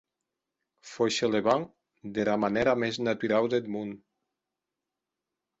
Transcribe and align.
Fauchelevent 0.91 1.67
dera 2.17 2.39
manèra 2.45 2.73
mès 2.85 2.99
naturau 3.09 3.53
deth 3.55 3.71
mon. 3.77 3.93